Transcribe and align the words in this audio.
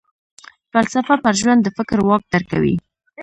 فلسفه 0.71 1.15
پر 1.23 1.33
ژوند 1.41 1.59
د 1.63 1.67
فکر 1.77 1.97
واک 2.07 2.23
درکوي. 2.33 2.75